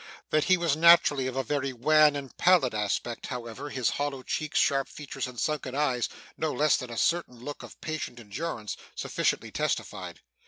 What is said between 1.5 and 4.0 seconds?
wan and pallid aspect, however, his